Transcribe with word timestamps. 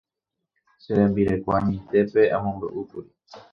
Che 0.83 0.91
rembireko 0.97 1.49
añoitépe 1.57 2.21
amombe'úkuri. 2.37 3.09